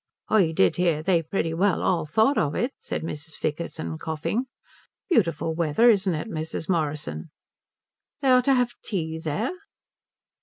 "I 0.29 0.51
did 0.51 0.77
hear 0.77 1.03
they 1.03 1.21
pretty 1.21 1.53
well 1.53 1.83
all 1.83 2.07
thought 2.07 2.35
of 2.35 2.55
it," 2.55 2.71
said 2.79 3.03
Mrs. 3.03 3.39
Vickerton, 3.39 3.99
coughing. 3.99 4.47
"Beautiful 5.11 5.53
weather, 5.53 5.91
isn't 5.91 6.15
it, 6.15 6.27
Mrs. 6.27 6.67
Morrison." 6.67 7.29
"They 8.21 8.31
are 8.31 8.41
to 8.41 8.55
have 8.55 8.73
tea 8.83 9.19
there?" 9.19 9.51